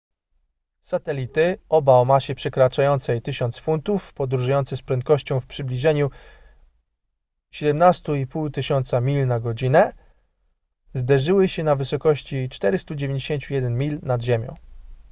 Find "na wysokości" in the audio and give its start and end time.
11.63-12.49